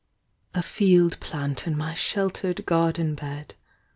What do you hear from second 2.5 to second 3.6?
garden bed.